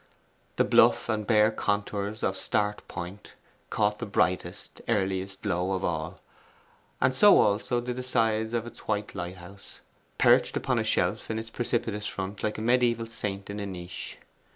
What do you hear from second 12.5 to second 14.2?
a mediaeval saint in a niche.